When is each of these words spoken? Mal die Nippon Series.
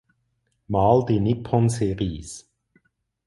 Mal 0.67 1.05
die 1.05 1.19
Nippon 1.19 1.69
Series. 1.69 2.49